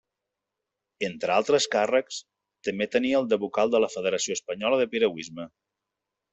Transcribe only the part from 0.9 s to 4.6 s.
Entre altres càrrecs, també tenia el de vocal de la Federació